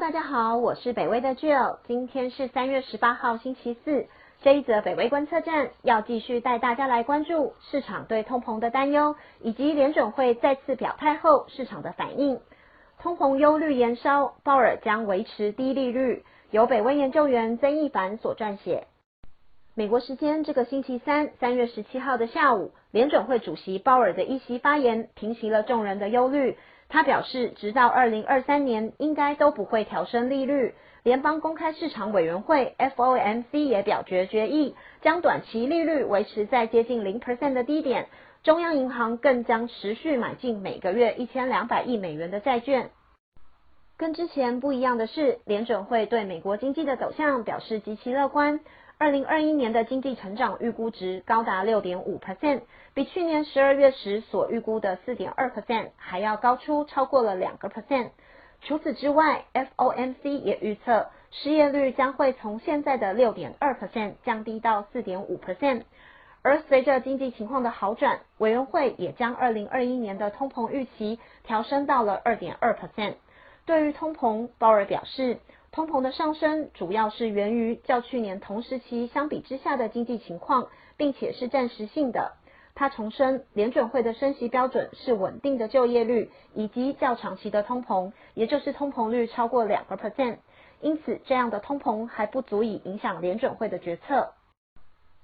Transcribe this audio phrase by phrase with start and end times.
[0.00, 4.06] 大家好，我是北威的 Jill，今天是三月十八号星期四。
[4.40, 12.40] 这一则北威观测站要继续带大家来关注市场对通膨的担忧，以及联准会再次表态后市场的反应。
[12.98, 16.24] 通膨忧虑延烧，鲍尔将维持低利率。
[16.50, 18.86] 由北威研究员曾义凡所撰写。
[19.74, 26.56] 美国时间这个星期三，三月十七号的下午，联准会主席鲍尔的一席发言平息了众人的忧虑。
[26.92, 30.74] 他表示，直到二零二三年，应该都不会调升利率。
[31.02, 38.08] 联邦公开市场委员会 （FOMC） 也表决决议，将短期利率维持在接近零 percent 的低点。
[38.42, 42.90] 中央银行更将持续买进每个月一千两百亿美元的债券。
[43.96, 48.60] 跟之前不一样的是，联准会对美国经济的走向表示极其乐观。
[49.02, 52.60] 二零二一年的经济成长预估值高达六点五 percent，
[52.94, 58.10] 比去年十二月时所预估的四点二 percent 还要高出超过了两个 percent。
[58.60, 65.82] 除此之外，FOMC 也预测失业率将会从现在的六点二 percent 降低到四点五 percent。
[66.42, 73.14] 而随着经济情况的好转，委员会也将二零二一年的通膨预期调升到了二点二 percent。
[73.66, 75.40] 对于通膨，鲍尔表示。
[75.72, 82.32] 通膨的上升主要是源于较去年同时期相比之下的经济情况，并且是暂时性的。
[82.74, 90.36] 他重申，联准会的升息标准是稳定的就业率以及较长期的通膨，也就是通膨率超过两个 percent。
[90.82, 94.34] 因此，这样的通膨还不足以影响联准会的决策。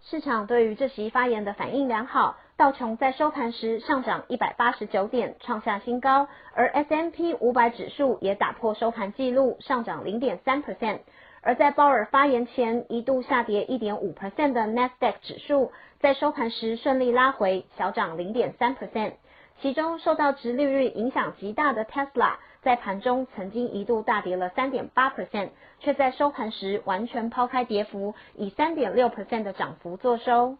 [0.00, 2.36] 市场对于这席发言的反应良好。
[2.56, 11.00] 道琼在收盘时上涨一百八十九点，创下新高，而 S M P 五百指数也打破收盘纪录，上涨零点三 percent。
[11.42, 19.12] 而在鲍尔发言前一度下跌一点五 percent 的 Nasdaq 指数，在收盘时顺利拉回，小涨零点三 percent。
[19.60, 30.56] 其中受到直利率影响极大的 Tesla，在盘中曾经一度大跌了三点八 percent，却在收盘时完全抛开跌幅，以三点六 percent 的涨幅作收。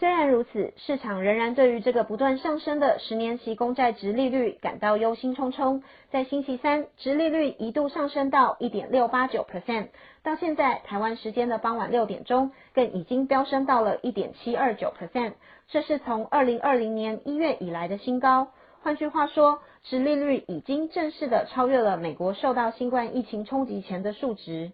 [0.00, 5.82] 虽然如此，市场仍然对于这个不断上升的十年期公债值利率感到忧心忡忡。
[6.10, 9.88] 在星期三，值利率一度上升到一点六八九 percent，
[10.22, 15.34] 到现在台湾时间的傍晚六点钟，更已经飙升到了一点七二九 percent，
[15.68, 18.48] 这是从二零二零年一月以来的新高。
[18.80, 24.72] 换句话说，值利率已经正式的超越了美国受到新冠疫情冲击前的数值。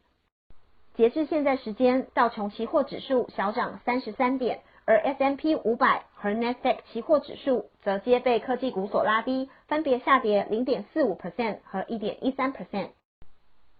[0.94, 4.60] 截至现在时间，道琼期货指数小涨三十三点。
[4.86, 12.90] 而 S M P 五百和 Nasdaq 期货指数则皆被科技股所拉低，分别下跌零点四五 percent 和一点一三 percent。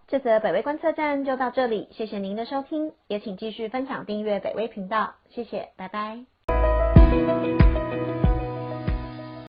[0.08, 6.26] 这则北威观测站就到这里，谢谢您的收听，也请继续分享订阅北威频道，谢谢，拜拜。